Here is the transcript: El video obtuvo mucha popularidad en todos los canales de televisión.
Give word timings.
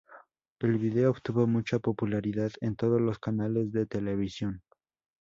El 0.57 0.79
video 0.79 1.11
obtuvo 1.11 1.45
mucha 1.45 1.77
popularidad 1.77 2.51
en 2.61 2.75
todos 2.75 2.99
los 2.99 3.19
canales 3.19 3.71
de 3.71 3.85
televisión. 3.85 4.63